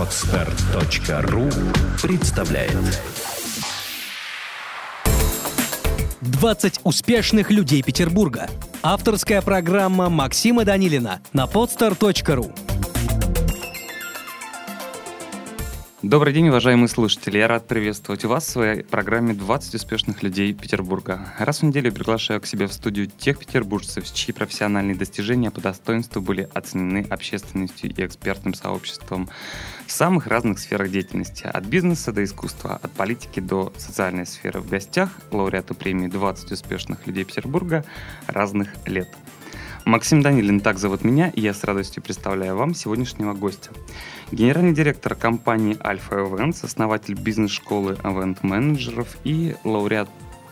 [0.00, 1.50] Отстар.ру
[2.02, 3.02] представляет
[6.22, 8.48] 20 успешных людей Петербурга.
[8.82, 12.69] Авторская программа Максима Данилина на podstar.ru
[16.02, 17.36] Добрый день, уважаемые слушатели.
[17.36, 21.34] Я рад приветствовать вас в своей программе «20 успешных людей Петербурга».
[21.38, 26.22] Раз в неделю приглашаю к себе в студию тех петербуржцев, чьи профессиональные достижения по достоинству
[26.22, 29.28] были оценены общественностью и экспертным сообществом
[29.86, 34.60] в самых разных сферах деятельности, от бизнеса до искусства, от политики до социальной сферы.
[34.60, 37.84] В гостях лауреаты премии «20 успешных людей Петербурга»
[38.26, 39.10] разных лет–
[39.90, 43.70] Максим Данилин, так зовут меня, и я с радостью представляю вам сегодняшнего гостя.
[44.30, 50.08] Генеральный директор компании Alpha Events, основатель бизнес-школы Event-менеджеров и лауреат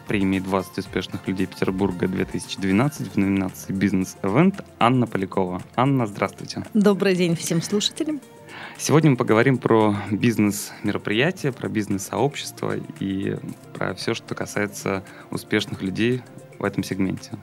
[0.08, 5.62] премии 20 успешных людей Петербурга 2012 в номинации «Бизнес-эвент» Анна Полякова.
[5.76, 6.64] Анна, здравствуйте.
[6.74, 8.20] Добрый день всем слушателям.
[8.76, 13.36] Сегодня мы поговорим про бизнес-мероприятия, про бизнес-сообщество и
[13.72, 16.22] про все, что касается успешных людей
[16.58, 17.38] в этом сегменте.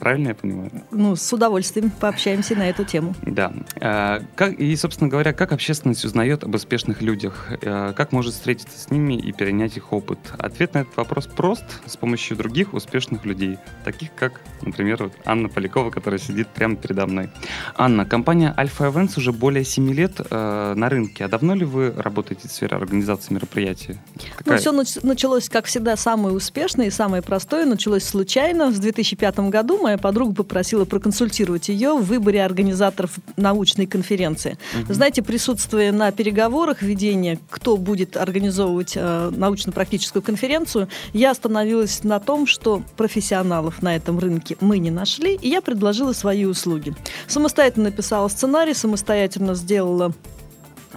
[0.00, 0.70] Правильно я понимаю?
[0.90, 3.14] Ну, с удовольствием пообщаемся на эту тему.
[3.22, 3.52] Да.
[3.80, 7.48] А, как, и, собственно говоря, как общественность узнает об успешных людях?
[7.62, 10.18] А, как может встретиться с ними и перенять их опыт?
[10.38, 15.50] Ответ на этот вопрос прост с помощью других успешных людей, таких как, например, вот Анна
[15.50, 17.30] Полякова, которая сидит прямо передо мной.
[17.76, 21.26] Анна, компания Alpha Events уже более 7 лет э, на рынке.
[21.26, 23.98] А давно ли вы работаете в сфере организации мероприятий?
[24.38, 24.54] Какая...
[24.72, 27.66] Ну, все началось, как всегда, самое успешное и самое простое.
[27.66, 28.70] Началось случайно.
[28.70, 34.56] В 2005 году мы моя подруга попросила проконсультировать ее в выборе организаторов научной конференции.
[34.82, 34.94] Угу.
[34.94, 42.46] Знаете, присутствуя на переговорах, ведение, кто будет организовывать э, научно-практическую конференцию, я остановилась на том,
[42.46, 46.94] что профессионалов на этом рынке мы не нашли, и я предложила свои услуги.
[47.26, 50.12] Самостоятельно написала сценарий, самостоятельно сделала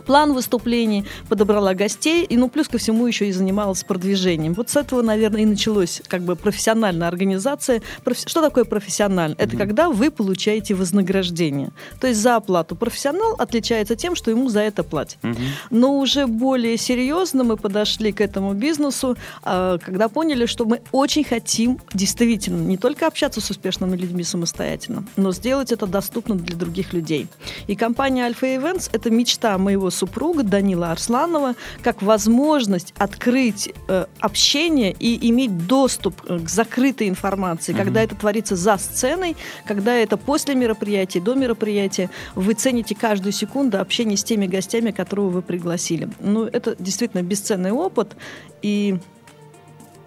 [0.05, 4.53] план выступлений, подобрала гостей, и, ну, плюс ко всему еще и занималась продвижением.
[4.53, 7.81] Вот с этого, наверное, и началось как бы профессиональная организация.
[8.25, 9.35] Что такое профессионально?
[9.37, 9.57] Это mm-hmm.
[9.57, 11.69] когда вы получаете вознаграждение.
[11.99, 12.75] То есть за оплату.
[12.75, 15.17] Профессионал отличается тем, что ему за это платят.
[15.21, 15.37] Mm-hmm.
[15.69, 21.23] Но уже более серьезно мы подошли к этому бизнесу, а, когда поняли, что мы очень
[21.23, 26.93] хотим действительно не только общаться с успешными людьми самостоятельно, но сделать это доступно для других
[26.93, 27.27] людей.
[27.67, 34.05] И компания Alpha Events– это мечта моего моего супруга Данила Арсланова как возможность открыть э,
[34.19, 37.77] общение и иметь доступ э, к закрытой информации, mm-hmm.
[37.77, 39.35] когда это творится за сценой,
[39.65, 45.29] когда это после мероприятия, до мероприятия, вы цените каждую секунду общения с теми гостями, которого
[45.29, 46.09] вы пригласили.
[46.19, 48.15] Ну, это действительно бесценный опыт,
[48.61, 48.97] и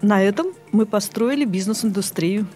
[0.01, 2.47] на этом мы построили бизнес-индустрию.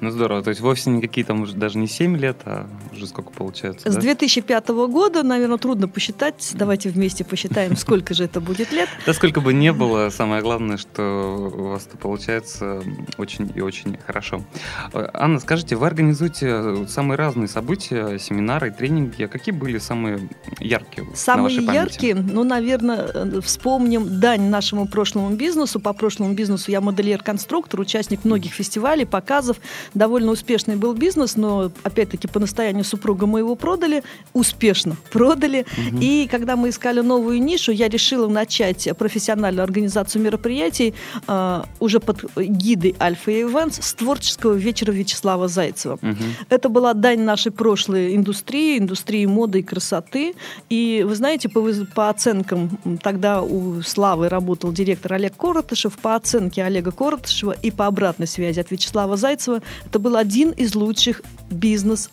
[0.00, 3.06] Ну здорово, то есть вовсе не какие там уже даже не 7 лет, а уже
[3.06, 3.90] сколько получается?
[3.90, 4.00] С да?
[4.00, 6.52] 2005 года, наверное, трудно посчитать.
[6.54, 8.88] Давайте вместе посчитаем, сколько же это будет лет.
[9.06, 12.82] Да сколько бы не было, самое главное, что у вас это получается
[13.18, 14.44] очень и очень хорошо.
[14.92, 19.26] Анна, скажите, вы организуете самые разные события, семинары, тренинги.
[19.26, 20.28] Какие были самые
[20.60, 25.80] яркие Самые яркие, ну, наверное, вспомним дань нашему прошлому бизнесу.
[25.80, 29.58] По прошлому бизнесу я модельер-конструктор, участник многих фестивалей, показов
[29.94, 35.60] довольно успешный был бизнес, но опять-таки по настоянию супруга мы его продали, успешно продали.
[35.60, 35.98] Угу.
[36.00, 40.94] И когда мы искали новую нишу, я решила начать профессиональную организацию мероприятий
[41.26, 45.94] э, уже под гидой Альфа Events с творческого вечера Вячеслава Зайцева.
[45.94, 46.24] Угу.
[46.48, 50.34] Это была дань нашей прошлой индустрии, индустрии моды и красоты.
[50.68, 51.62] И вы знаете, по,
[51.94, 57.86] по оценкам, тогда у Славы работал директор Олег Коротышев, по оценке Олега Коротышева и по
[57.86, 62.10] обратной связи от Вячеслава Зайцева, это был один из лучших бизнес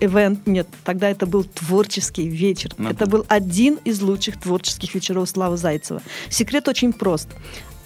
[0.00, 2.72] Эвент, нет, тогда это был творческий вечер.
[2.78, 6.02] Ну, это был один из лучших творческих вечеров Славы Зайцева.
[6.28, 7.28] Секрет очень прост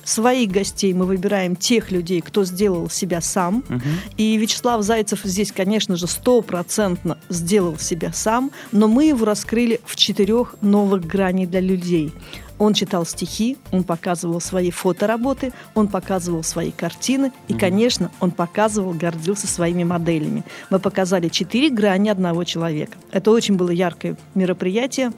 [0.04, 3.65] своих гостей мы выбираем тех людей, кто сделал себя сам.
[3.69, 3.81] Угу.
[4.16, 9.97] И Вячеслав Зайцев здесь, конечно же, стопроцентно сделал себя сам, но мы его раскрыли в
[9.97, 12.12] четырех новых граней для людей.
[12.59, 18.92] Он читал стихи, он показывал свои фотоработы, он показывал свои картины и, конечно, он показывал,
[18.92, 20.45] гордился своими моделями.
[20.71, 22.97] Мы показали четыре грани одного человека.
[23.10, 25.12] Это очень было яркое мероприятие.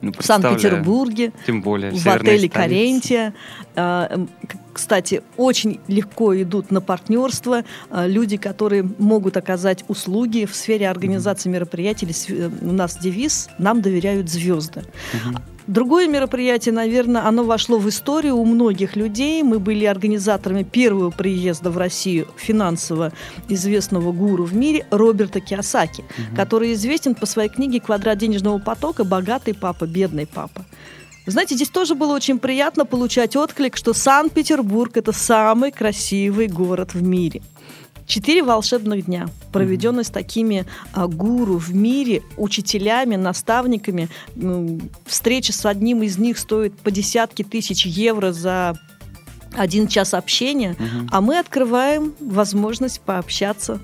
[0.00, 3.34] Ну, в Санкт-Петербурге, тем более в отеле Карентия.
[3.76, 4.26] А,
[4.74, 11.48] кстати, очень легко идут на партнерство а, люди, которые могут оказать услуги в сфере организации
[11.48, 12.08] мероприятий.
[12.28, 14.80] Э, у нас девиз «Нам доверяют звезды».
[14.80, 15.38] Угу.
[15.66, 19.42] Другое мероприятие, наверное, оно вошло в историю у многих людей.
[19.42, 23.12] Мы были организаторами первого приезда в Россию финансово
[23.48, 26.36] известного гуру в мире Роберта Киосаки, угу.
[26.36, 29.04] который известен по своей книге «Квадрат денежного потока.
[29.04, 30.64] Богатый папа, бедный папа».
[31.26, 37.02] Знаете, здесь тоже было очень приятно получать отклик, что Санкт-Петербург это самый красивый город в
[37.02, 37.42] мире.
[38.06, 44.10] Четыре волшебных дня, проведенные с такими а, гуру в мире, учителями, наставниками.
[45.06, 48.78] Встреча с одним из них стоит по десятки тысяч евро за
[49.56, 51.08] один час общения, угу.
[51.10, 53.80] а мы открываем возможность пообщаться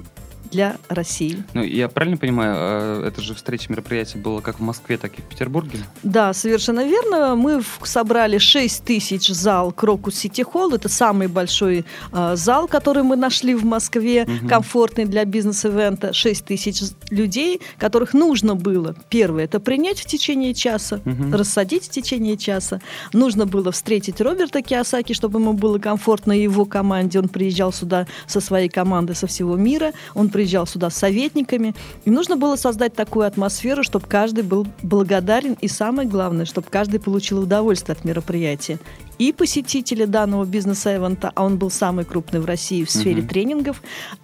[0.50, 1.43] для России.
[1.55, 2.55] Ну, я правильно понимаю,
[3.02, 5.79] э, это же встреча мероприятия было как в Москве, так и в Петербурге?
[6.02, 7.35] Да, совершенно верно.
[7.37, 10.75] Мы собрали 6 тысяч зал Крокус Сити Холл.
[10.75, 14.49] Это самый большой э, зал, который мы нашли в Москве, угу.
[14.49, 16.12] комфортный для бизнес-ивента.
[16.12, 16.81] 6 тысяч
[17.11, 21.37] людей, которых нужно было, первое, это принять в течение часа, угу.
[21.37, 22.81] рассадить в течение часа.
[23.12, 27.19] Нужно было встретить Роберта Киосаки, чтобы ему было комфортно его команде.
[27.19, 29.93] Он приезжал сюда со своей командой со всего мира.
[30.14, 31.75] Он приезжал сюда с советниками.
[32.06, 36.98] И нужно было создать такую атмосферу, чтобы каждый был благодарен и самое главное, чтобы каждый
[36.98, 38.78] получил удовольствие от мероприятия
[39.20, 43.28] и посетители данного бизнес-эвента, а он был самый крупный в России в сфере uh-huh.
[43.28, 43.82] тренингов,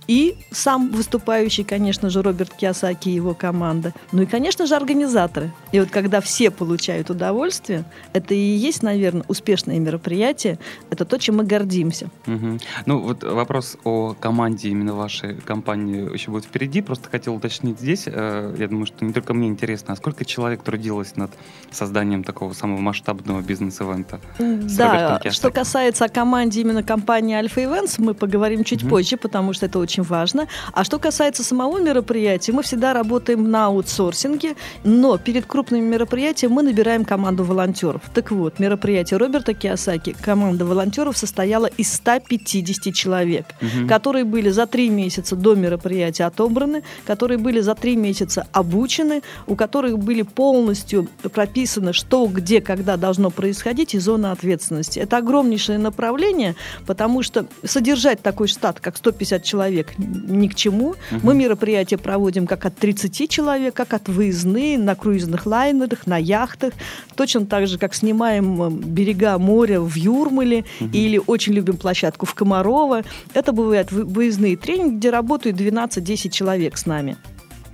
[0.08, 5.52] и сам выступающий, конечно же, Роберт Киосаки и его команда, ну и, конечно же, организаторы.
[5.72, 7.84] И вот когда все получают удовольствие,
[8.14, 10.58] это и есть, наверное, успешное мероприятие,
[10.88, 12.08] это то, чем мы гордимся.
[12.25, 12.58] Uh-huh.
[12.87, 18.04] Ну вот вопрос о команде именно вашей компании еще будет впереди, просто хотел уточнить здесь,
[18.06, 21.32] э, я думаю, что не только мне интересно, а сколько человек трудилось над
[21.70, 24.20] созданием такого самого масштабного бизнес-эвента?
[24.38, 28.91] Да, да, что касается о команде именно компании Альфа Events, мы поговорим чуть угу.
[28.91, 30.47] позже, потому что это очень важно.
[30.73, 34.55] А что касается самого мероприятия, мы всегда работаем на аутсорсинге,
[34.85, 38.03] но перед крупными мероприятиями мы набираем команду волонтеров.
[38.15, 43.88] Так вот, мероприятие Роберта Киосаки, команда волонтеров состояла из 150 человек, угу.
[43.88, 49.56] которые были за три месяца до мероприятия отобраны, которые были за три месяца обучены, у
[49.56, 54.99] которых были полностью прописаны, что, где, когда должно происходить и зона ответственности ответственности.
[54.99, 56.55] Это огромнейшее направление,
[56.87, 60.90] потому что содержать такой штат, как 150 человек, ни к чему.
[60.90, 61.20] Угу.
[61.23, 66.73] Мы мероприятия проводим как от 30 человек, как от выездные, на круизных лайнерах, на яхтах.
[67.14, 70.90] Точно так же, как снимаем э, берега моря в Юрмале угу.
[70.93, 73.02] или очень любим площадку в Комарово.
[73.34, 77.17] Это бывают выездные тренинги, где работают 12-10 человек с нами.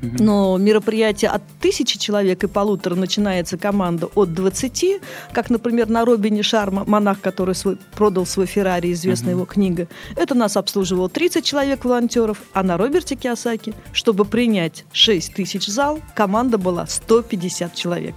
[0.02, 5.00] Но мероприятие от тысячи человек и полутора начинается команда от 20,
[5.32, 9.87] как, например, на Робине Шарма, монах, который свой, продал свой Феррари, известная его книга.
[10.16, 16.00] Это нас обслуживало 30 человек волонтеров, а на Роберте Киосаки, чтобы принять 6 тысяч зал,
[16.14, 18.16] команда была 150 человек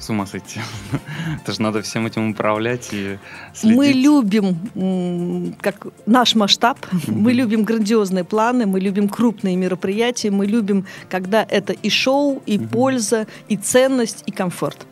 [0.00, 0.60] с ума сойти.
[1.42, 3.18] Это же надо всем этим управлять и
[3.54, 3.76] следить.
[3.76, 10.86] Мы любим как наш масштаб, мы любим грандиозные планы, мы любим крупные мероприятия, мы любим,
[11.08, 14.86] когда это и шоу, и польза, и ценность, и комфорт.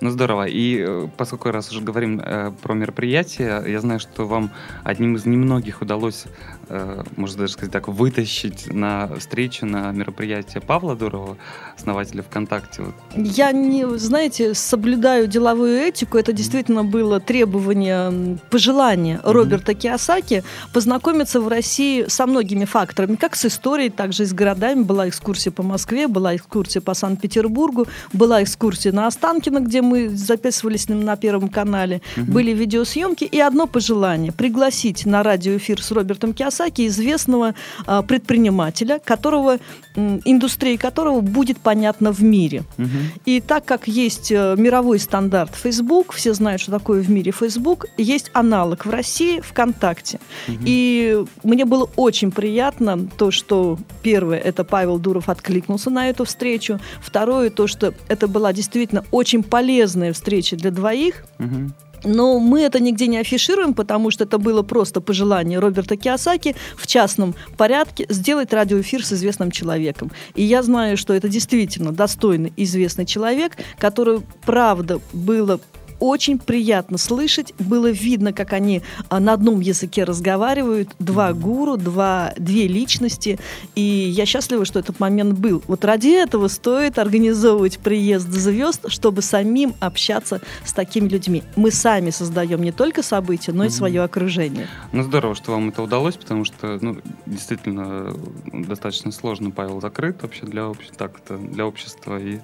[0.00, 0.46] Ну здорово.
[0.46, 4.50] И э, поскольку раз уже говорим э, про мероприятие, я знаю, что вам
[4.82, 6.24] одним из немногих удалось,
[6.68, 11.36] э, можно даже сказать так, вытащить на встречу, на мероприятие Павла Дурова,
[11.76, 12.84] основателя ВКонтакте.
[13.14, 16.16] Я не, знаете, соблюдаю деловую этику.
[16.16, 19.32] Это действительно было требование, пожелание mm-hmm.
[19.32, 24.32] Роберта Киосаки познакомиться в России со многими факторами, как с историей, так же и с
[24.32, 24.82] городами.
[24.82, 30.88] Была экскурсия по Москве, была экскурсия по Санкт-Петербургу, была экскурсия на Останкино, где мы записывались
[30.88, 32.32] на Первом канале, угу.
[32.32, 37.54] были видеосъемки, и одно пожелание– пригласить на радиоэфир с Робертом Киосаки известного
[37.86, 39.58] а, предпринимателя, которого,
[39.96, 42.62] индустрия которого будет понятна в мире.
[42.78, 42.88] Угу.
[43.26, 47.86] И так как есть э, мировой стандарт Facebook, все знают, что такое в мире Facebook,
[47.96, 50.20] есть аналог в России ВКонтакте.
[50.48, 50.56] Угу.
[50.64, 56.80] И мне было очень приятно то, что первое– это Павел Дуров откликнулся на эту встречу,
[57.00, 61.24] второе– то, что это была действительно очень полезная полезная встреча для двоих.
[61.38, 61.70] Угу.
[62.04, 66.86] Но мы это нигде не афишируем, потому что это было просто пожелание Роберта Киосаки в
[66.86, 70.10] частном порядке сделать радиоэфир с известным человеком.
[70.34, 75.60] И я знаю, что это действительно достойный известный человек, который, правда, было
[76.00, 77.54] очень приятно слышать.
[77.58, 80.90] Было видно, как они а, на одном языке разговаривают.
[80.98, 83.38] Два гуру, два, две личности.
[83.74, 85.62] И я счастлива, что этот момент был.
[85.68, 91.42] Вот ради этого стоит организовывать приезд звезд, чтобы самим общаться с такими людьми.
[91.56, 94.66] Мы сами создаем не только события, но и свое окружение.
[94.92, 98.14] Ну, здорово, что вам это удалось, потому что, ну, действительно,
[98.52, 102.18] достаточно сложно Павел закрыт вообще для, обще, так, для общества.
[102.18, 102.40] И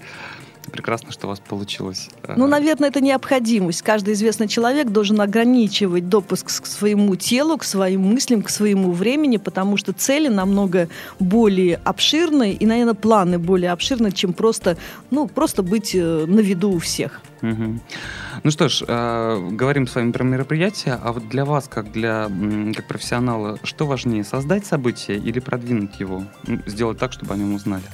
[0.70, 2.08] Прекрасно, что у вас получилось.
[2.36, 3.82] Ну, наверное, это необходимость.
[3.82, 9.36] Каждый известный человек должен ограничивать допуск к своему телу, к своим мыслям, к своему времени,
[9.36, 14.76] потому что цели намного более обширные и, наверное, планы более обширные, чем просто,
[15.10, 17.20] ну, просто быть э, на виду у всех.
[17.42, 17.80] Угу.
[18.42, 22.30] Ну что ж, э, говорим с вами про мероприятие, а вот для вас, как для
[22.74, 26.24] как профессионала, что важнее, создать событие или продвинуть его,
[26.66, 27.84] сделать так, чтобы о нем узнали?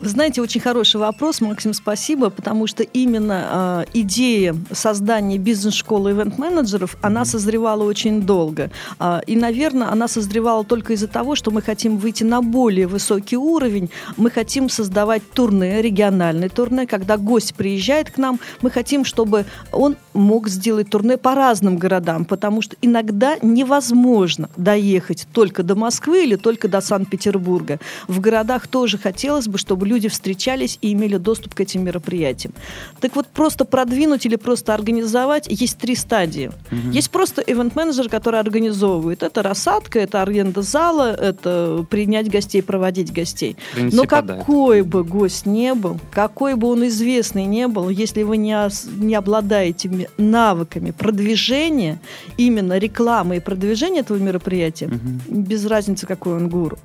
[0.00, 6.96] Вы знаете, очень хороший вопрос, Максим, спасибо, потому что именно э, идея создания бизнес-школы ивент-менеджеров,
[7.02, 8.70] она созревала очень долго.
[9.00, 13.36] Э, и, наверное, она созревала только из-за того, что мы хотим выйти на более высокий
[13.36, 13.90] уровень.
[14.16, 16.86] Мы хотим создавать турне, региональные турне.
[16.86, 22.24] Когда гость приезжает к нам, мы хотим, чтобы он мог сделать турне по разным городам,
[22.24, 27.80] потому что иногда невозможно доехать только до Москвы или только до Санкт-Петербурга.
[28.06, 32.54] В городах тоже хотелось бы, чтобы люди встречались и имели доступ к этим мероприятиям.
[33.00, 36.50] Так вот, просто продвинуть или просто организовать есть три стадии.
[36.70, 36.92] Угу.
[36.92, 39.22] Есть просто ивент-менеджер, который организовывает.
[39.22, 43.56] Это рассадка, это аренда зала, это принять гостей, проводить гостей.
[43.74, 48.36] Принеси Но какой бы гость не был, какой бы он известный не был, если вы
[48.36, 48.56] не,
[49.02, 52.00] не обладаете навыками продвижения,
[52.36, 55.40] именно рекламы и продвижения этого мероприятия, угу.
[55.40, 56.78] без разницы, какой он гуру.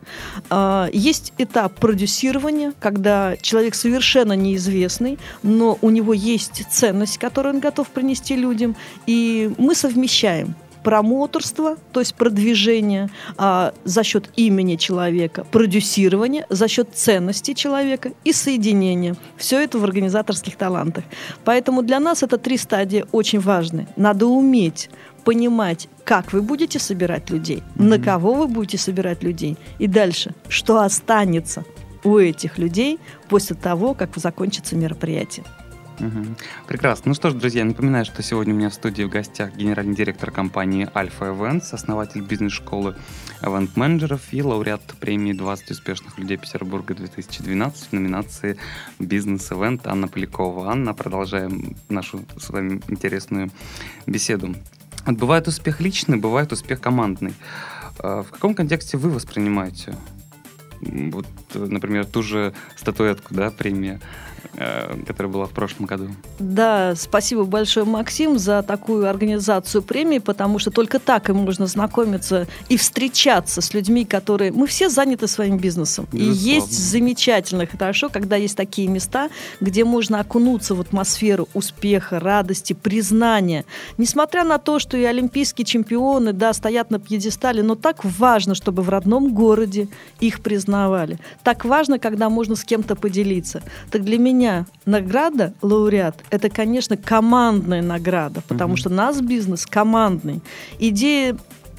[0.50, 7.56] А, есть этап продюсирования, как когда человек совершенно неизвестный, но у него есть ценность, которую
[7.56, 8.76] он готов принести людям,
[9.08, 16.90] и мы совмещаем промоторство, то есть продвижение а, за счет имени человека, продюсирование за счет
[16.94, 19.16] ценности человека и соединение.
[19.38, 21.06] Все это в организаторских талантах.
[21.46, 23.88] Поэтому для нас это три стадии очень важны.
[23.96, 24.90] Надо уметь
[25.24, 27.84] понимать, как вы будете собирать людей, mm-hmm.
[27.84, 31.64] на кого вы будете собирать людей, и дальше, что останется
[32.04, 35.46] у этих людей после того, как закончится мероприятие.
[36.00, 36.36] Угу.
[36.68, 37.10] Прекрасно.
[37.10, 40.32] Ну что ж, друзья, напоминаю, что сегодня у меня в студии в гостях генеральный директор
[40.32, 42.96] компании Альфа Events, основатель бизнес-школы
[43.42, 48.58] Event менеджеров и лауреат премии 20 успешных людей Петербурга 2012 в номинации
[49.00, 50.72] «Бизнес-эвент» Анна Полякова.
[50.72, 53.52] Анна, продолжаем нашу с вами интересную
[54.08, 54.56] беседу.
[55.06, 57.34] Бывает успех личный, бывает успех командный.
[58.00, 59.96] А в каком контексте вы воспринимаете
[61.12, 64.00] вот, например, ту же статуэтку, да, премия.
[64.00, 66.10] Э, которая была в прошлом году.
[66.40, 72.48] Да, спасибо большое, Максим, за такую организацию премии, потому что только так и можно знакомиться
[72.70, 74.52] и встречаться с людьми, которые...
[74.52, 76.08] Мы все заняты своим бизнесом.
[76.12, 76.34] Безусловно.
[76.34, 82.74] И есть замечательно, хорошо, когда есть такие места, где можно окунуться в атмосферу успеха, радости,
[82.74, 83.66] признания.
[83.98, 88.84] Несмотря на то, что и олимпийские чемпионы, да, стоят на пьедестале, но так важно, чтобы
[88.84, 89.88] в родном городе
[90.20, 91.20] их признавали.
[91.44, 93.62] Так важно, когда можно с кем-то поделиться.
[93.92, 98.78] Так для меня меня награда лауреат– это, конечно, командная награда, потому mm-hmm.
[98.78, 100.42] что наш бизнес командный.
[100.80, 101.38] Идея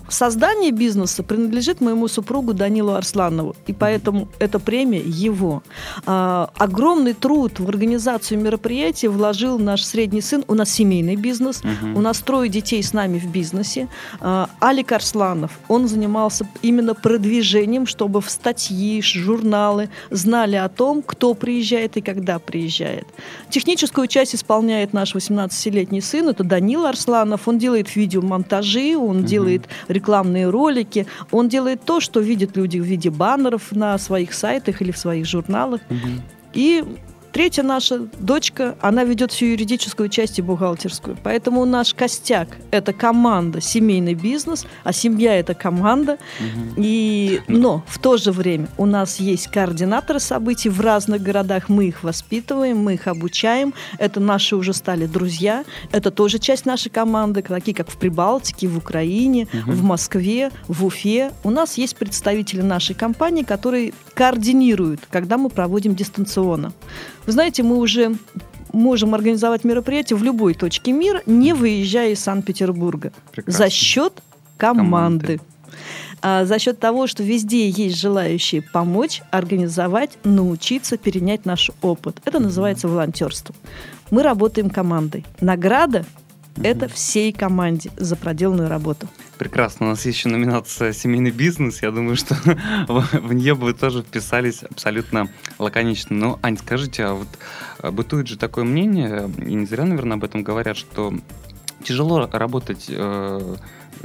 [0.09, 5.63] Создание бизнеса принадлежит моему супругу Данилу Арсланову, и поэтому эта премия его.
[6.05, 10.45] А, огромный труд в организацию мероприятия вложил наш средний сын.
[10.47, 11.99] У нас семейный бизнес, угу.
[11.99, 13.89] у нас трое детей с нами в бизнесе.
[14.21, 21.35] А, Алик Арсланов, он занимался именно продвижением, чтобы в статьи, журналы знали о том, кто
[21.35, 23.07] приезжает и когда приезжает.
[23.49, 27.49] Техническую часть исполняет наш 18-летний сын, это Данил Арсланов.
[27.49, 29.27] Он делает видеомонтажи, он угу.
[29.27, 31.07] делает рекламные ролики.
[31.31, 35.27] Он делает то, что видят люди в виде баннеров на своих сайтах или в своих
[35.27, 35.81] журналах.
[35.89, 36.09] Угу.
[36.53, 36.85] И
[37.35, 41.19] Третья наша дочка, она ведет всю юридическую часть и бухгалтерскую.
[41.25, 46.13] Поэтому наш костяк– это команда, семейный бизнес, а семья– это команда.
[46.39, 46.75] Угу.
[46.77, 51.69] И, но в то же время у нас есть координаторы событий в разных городах.
[51.69, 53.75] Мы их воспитываем, мы их обучаем.
[53.99, 55.65] Это наши уже стали друзья.
[55.91, 59.73] Это тоже часть нашей команды, такие как в Прибалтике, в Украине, угу.
[59.73, 61.33] в Москве, в Уфе.
[61.43, 66.73] У нас есть представители нашей компании, которые координируют, когда мы проводим дистанционно.
[67.27, 68.17] Вы знаете, мы уже
[68.73, 73.13] можем организовать мероприятие в любой точке мира, не выезжая из Санкт-Петербурга.
[73.47, 74.23] За счет
[74.57, 75.39] команды.
[75.39, 75.41] команды.
[76.23, 82.21] А, за счет того, что везде есть желающие помочь, организовать, научиться, перенять наш опыт.
[82.25, 83.55] Это называется волонтерство.
[84.11, 85.25] Мы работаем командой.
[85.41, 86.05] Награда
[86.63, 89.09] это всей команде за проделанную работу.
[89.45, 89.85] Прекрасно.
[89.85, 91.83] У нас есть еще номинация «Семейный бизнес».
[91.83, 92.35] Я думаю, что
[92.89, 96.17] в нее бы тоже вписались абсолютно лаконично.
[96.17, 97.29] Но, Ань, скажите, а вот
[97.79, 101.13] а, бытует же такое мнение, и не зря, наверное, об этом говорят, что
[101.83, 103.57] тяжело работать э,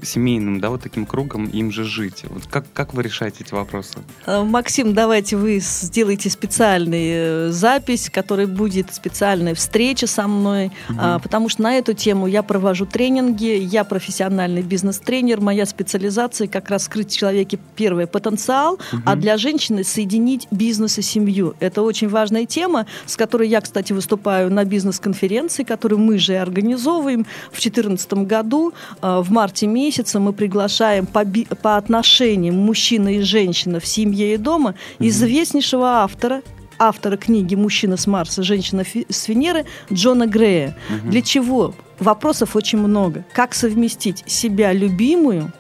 [0.04, 2.24] семейным, да, вот таким кругом им же жить?
[2.30, 4.00] Вот как, как вы решаете эти вопросы?
[4.26, 11.20] Э, Максим, давайте вы сделаете специальную запись, которая будет специальная встреча со мной, угу.
[11.22, 16.84] потому что на эту тему я провожу тренинги, я профессиональный бизнес-тренер, моя специализация как раз
[16.84, 19.02] скрыть в человеке первый потенциал, угу.
[19.06, 21.56] а для женщины соединить бизнес и семью.
[21.60, 27.26] Это очень важная тема, с которой я, кстати, выступаю на бизнес-конференции, которую мы же организовываем
[27.52, 28.74] в 2014 году.
[29.02, 29.79] А, в марте месяце
[30.20, 31.26] мы приглашаем по,
[31.62, 36.42] по отношениям мужчина и женщина в семье и дома известнейшего автора,
[36.78, 40.76] автора книги «Мужчина с Марса, женщина с Венеры» Джона Грея.
[40.90, 41.12] Угу.
[41.12, 41.76] Для чего?
[42.00, 43.26] Вопросов очень много.
[43.34, 45.52] Как совместить себя любимую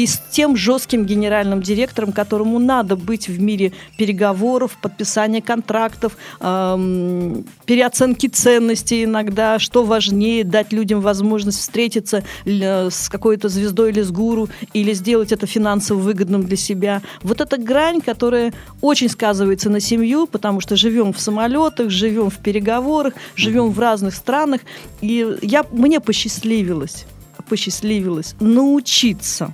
[0.00, 7.44] и с тем жестким генеральным директором, которому надо быть в мире переговоров, подписания контрактов, эм,
[7.66, 14.48] переоценки ценностей иногда, что важнее, дать людям возможность встретиться с какой-то звездой или с гуру,
[14.72, 17.02] или сделать это финансово выгодным для себя.
[17.22, 22.38] Вот эта грань, которая очень сказывается на семью, потому что живем в самолетах, живем в
[22.38, 24.62] переговорах, живем в разных странах,
[25.02, 27.04] и я, мне посчастливилось
[27.48, 29.52] посчастливилось научиться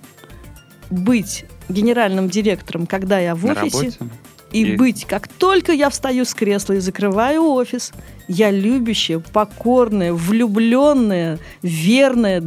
[0.91, 3.93] быть генеральным директором, когда я в На офисе,
[4.53, 7.93] и, и быть, как только я встаю с кресла и закрываю офис,
[8.29, 12.43] я любящая, покорная, влюбленная, верная,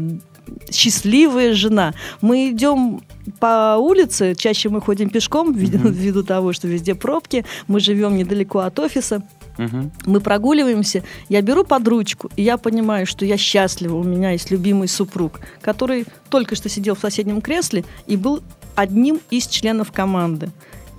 [0.72, 1.94] счастливая жена.
[2.22, 3.02] Мы идем
[3.40, 5.90] по улице, чаще мы ходим пешком, mm-hmm.
[5.92, 9.24] ввиду того, что везде пробки, мы живем недалеко от офиса.
[9.60, 9.92] Угу.
[10.06, 14.52] Мы прогуливаемся, я беру под ручку, и я понимаю, что я счастлива, у меня есть
[14.52, 18.42] любимый супруг, который только что сидел в соседнем кресле и был
[18.76, 20.50] одним из членов команды.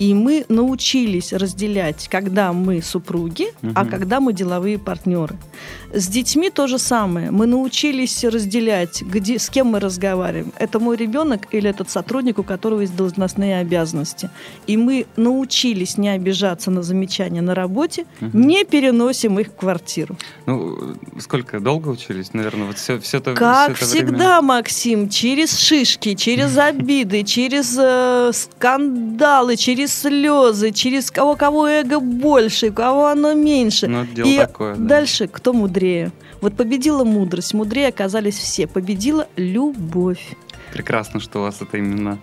[0.01, 3.71] И мы научились разделять, когда мы супруги, угу.
[3.75, 5.35] а когда мы деловые партнеры.
[5.93, 7.29] С детьми то же самое.
[7.29, 10.53] Мы научились разделять, где, с кем мы разговариваем.
[10.57, 14.31] Это мой ребенок или этот сотрудник, у которого есть должностные обязанности.
[14.65, 18.35] И мы научились не обижаться на замечания на работе, угу.
[18.35, 20.17] не переносим их в квартиру.
[20.47, 22.33] Ну, сколько долго учились?
[22.33, 24.41] Наверное, вот все, все это Как все это всегда, время...
[24.41, 32.71] Максим, через шишки, через обиды, через э, скандалы, через слезы, через кого кого эго больше,
[32.71, 33.87] кого оно меньше.
[33.87, 34.87] Ну, дело и такое, да.
[34.87, 36.11] дальше кто мудрее?
[36.41, 40.35] Вот победила мудрость, мудрее оказались все, победила любовь.
[40.73, 42.17] Прекрасно, что у вас это именно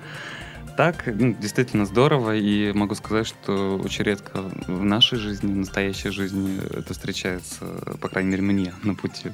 [0.79, 1.07] так.
[1.07, 6.61] Ну, действительно здорово, и могу сказать, что очень редко в нашей жизни, в настоящей жизни
[6.73, 7.65] это встречается,
[8.01, 9.33] по крайней мере, мне на пути.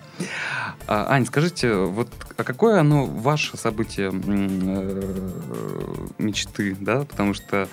[0.87, 5.19] А, Ань, скажите, вот а какое оно ваше событие э,
[6.17, 7.01] мечты, да?
[7.01, 7.69] Потому что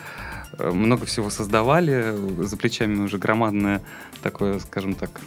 [0.58, 3.82] много всего создавали, за плечами уже громадное
[4.22, 5.22] такое, скажем так,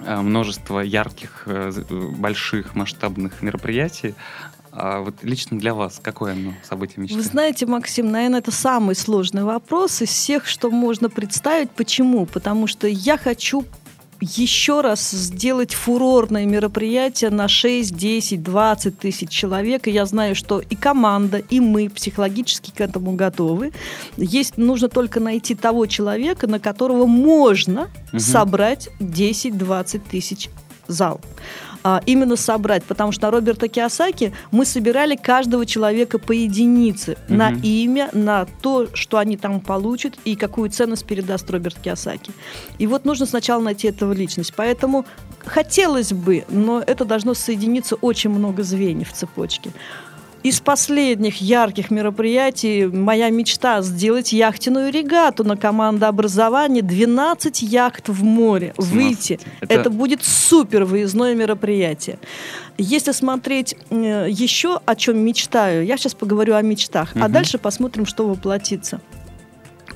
[0.00, 1.72] э, множество ярких, э,
[2.16, 4.14] больших, масштабных мероприятий.
[4.76, 7.16] А вот лично для вас какое оно событие мечты?
[7.16, 11.70] Вы знаете, Максим, наверное, это самый сложный вопрос из всех, что можно представить.
[11.70, 12.26] Почему?
[12.26, 13.64] Потому что я хочу
[14.24, 19.86] еще раз сделать фурорное мероприятие на 6, 10, 20 тысяч человек.
[19.86, 23.72] И я знаю, что и команда, и мы психологически к этому готовы.
[24.16, 28.18] Есть, нужно только найти того человека, на которого можно угу.
[28.20, 30.48] собрать 10-20 тысяч
[30.88, 31.20] зал
[31.86, 37.34] а, именно собрать, потому что на Роберта Киосаки мы собирали каждого человека по единице угу.
[37.36, 42.32] на имя, на то, что они там получат и какую ценность передаст Роберт Киосаки.
[42.78, 44.54] И вот нужно сначала найти этого личность.
[44.56, 45.04] Поэтому
[45.44, 49.70] хотелось бы, но это должно соединиться очень много звеньев в цепочке.
[50.44, 58.74] Из последних ярких мероприятий моя мечта сделать яхтенную регату на командообразование 12 яхт в море,
[58.76, 59.40] выйти.
[59.62, 59.72] Это...
[59.72, 62.18] Это будет супер выездное мероприятие.
[62.76, 67.24] Если смотреть э, еще о чем мечтаю, я сейчас поговорю о мечтах, угу.
[67.24, 69.00] а дальше посмотрим, что воплотится.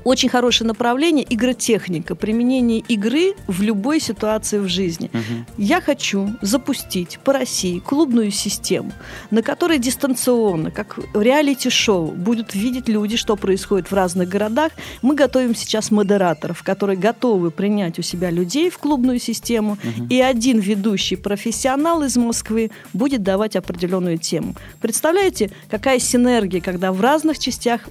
[0.08, 5.10] Очень хорошее направление– игротехника, применение игры в любой ситуации в жизни.
[5.12, 5.62] Угу.
[5.62, 8.90] Я хочу запустить по России клубную систему,
[9.30, 14.72] на которой дистанционно, как реалити-шоу, будут видеть люди, что происходит в разных городах.
[15.02, 20.06] Мы готовим сейчас модераторов, которые готовы принять у себя людей в клубную систему, угу.
[20.08, 24.54] и один ведущий профессионал из Москвы будет давать определенную тему.
[24.80, 27.82] Представляете, какая синергия, когда в разных частях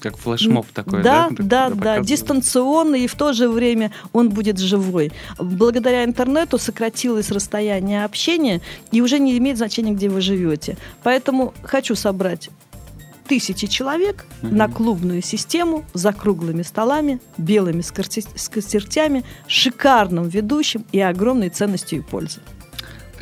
[0.00, 1.28] как флешмоб такой, да?
[1.30, 5.12] Да, да, да, дистанционный, и в то же время он будет живой.
[5.38, 8.60] Благодаря интернету сократилось расстояние общения,
[8.92, 10.76] и уже не имеет значения, где вы живете.
[11.02, 12.50] Поэтому хочу собрать
[13.26, 14.54] тысячи человек угу.
[14.54, 22.42] на клубную систему за круглыми столами, белыми скатертями, шикарным ведущим и огромной ценностью и пользой.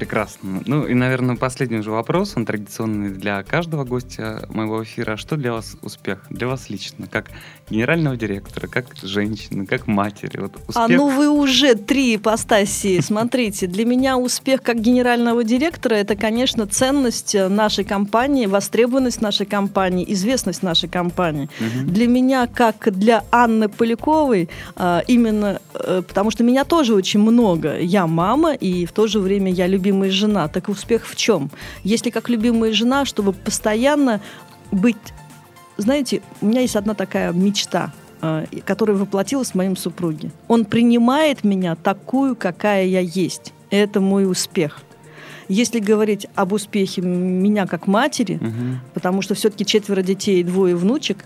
[0.03, 0.61] Прекрасно.
[0.67, 5.17] Ну и, наверное, последний уже вопрос, он традиционный для каждого гостя моего эфира.
[5.17, 6.19] Что для вас успех?
[6.29, 7.31] Для вас лично, как
[7.71, 10.41] генерального директора, как женщины, как матери?
[10.41, 10.77] Вот успех...
[10.77, 13.01] А ну вы уже три ипостаси.
[13.13, 20.05] Смотрите, для меня успех как генерального директора это, конечно, ценность нашей компании, востребованность нашей компании,
[20.13, 21.49] известность нашей компании.
[21.61, 21.93] Угу.
[21.93, 27.79] Для меня, как для Анны Поляковой, а, именно э, потому что меня тоже очень много.
[27.79, 30.49] Я мама, и в то же время я любимая жена.
[30.49, 31.51] Так успех в чем?
[31.85, 34.21] Если как любимая жена, чтобы постоянно
[34.71, 34.97] быть...
[35.77, 40.31] Знаете, у меня есть одна такая мечта, а, которая воплотилась в моем супруге.
[40.49, 43.53] Он принимает меня такую, какая я есть.
[43.71, 44.81] Это мой успех.
[45.49, 48.79] Если говорить об успехе меня как матери, угу.
[48.95, 51.25] потому что все-таки четверо детей и двое внучек,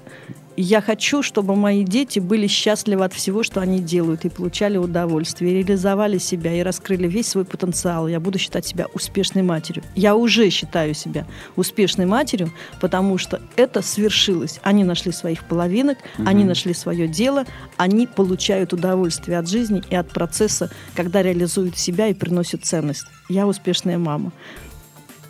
[0.56, 5.52] я хочу, чтобы мои дети были счастливы от всего, что они делают, и получали удовольствие,
[5.52, 8.08] и реализовали себя, и раскрыли весь свой потенциал.
[8.08, 9.84] Я буду считать себя успешной матерью.
[9.94, 14.60] Я уже считаю себя успешной матерью, потому что это свершилось.
[14.62, 16.28] Они нашли своих половинок, угу.
[16.28, 17.44] они нашли свое дело,
[17.76, 23.06] они получают удовольствие от жизни и от процесса, когда реализуют себя и приносят ценность.
[23.28, 24.32] Я успешная мама.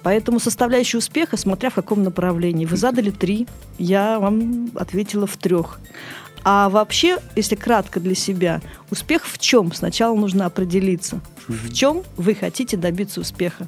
[0.06, 2.64] Поэтому составляющая успеха, смотря в каком направлении.
[2.64, 5.80] Вы задали три, я вам ответила в трех.
[6.44, 9.72] А вообще, если кратко для себя, успех в чем?
[9.72, 13.66] Сначала нужно определиться, в чем вы хотите добиться успеха.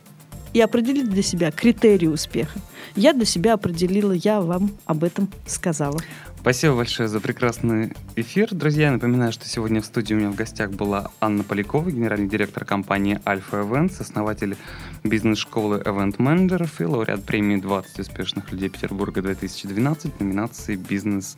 [0.53, 2.61] И определить для себя критерии успеха.
[2.94, 5.98] Я для себя определила, я вам об этом сказала.
[6.40, 8.48] Спасибо большое за прекрасный эфир.
[8.53, 12.29] Друзья, я напоминаю, что сегодня в студии у меня в гостях была Анна Полякова, генеральный
[12.29, 14.57] директор компании Альфа Events, основатель
[15.05, 21.37] бизнес-школы Event Manager и лауреат премии 20 успешных людей Петербурга 2012 номинации «Бизнес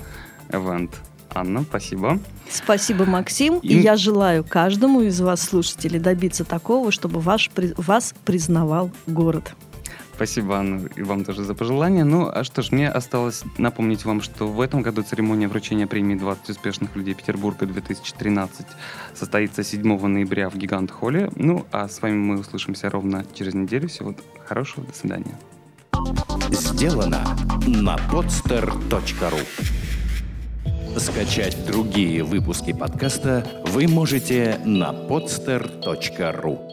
[0.49, 0.90] Event».
[1.33, 2.18] Анна, спасибо.
[2.51, 3.59] Спасибо, Максим.
[3.59, 3.68] И...
[3.68, 9.55] и я желаю каждому из вас, слушателей, добиться такого, чтобы ваш, вас признавал город.
[10.20, 12.04] Спасибо, Анна, и вам тоже за пожелания.
[12.04, 16.14] Ну, а что ж, мне осталось напомнить вам, что в этом году церемония вручения премии
[16.14, 18.66] 20 успешных людей Петербурга 2013
[19.14, 21.30] состоится 7 ноября в Гигант-холле.
[21.37, 23.88] Ну, а с вами мы услышимся ровно через неделю.
[23.88, 25.38] Всего хорошего, до свидания.
[26.50, 27.24] Сделано
[27.66, 29.40] на podster.ru
[30.98, 36.69] Скачать другие выпуски подкаста вы можете на podster.ru